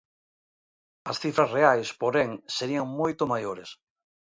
As 1.11 1.17
cifras 1.23 1.49
reais, 1.57 1.89
porén, 2.01 2.29
serían 2.57 2.87
"moito 2.99 3.23
maiores". 3.33 3.69